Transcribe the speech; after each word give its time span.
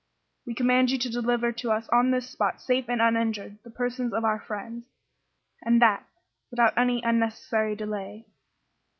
We 0.47 0.55
command 0.55 0.89
you 0.89 0.97
to 0.97 1.11
deliver 1.11 1.51
to 1.51 1.71
us 1.71 1.87
on 1.89 2.09
this 2.09 2.27
spot, 2.27 2.59
safe 2.59 2.89
and 2.89 2.99
uninjured, 2.99 3.59
the 3.63 3.69
persons 3.69 4.13
of 4.13 4.23
our 4.25 4.39
friends, 4.39 4.85
and 5.61 5.79
that 5.79 6.07
without 6.49 6.75
any 6.75 7.03
unnecessary 7.03 7.75
delay." 7.75 8.25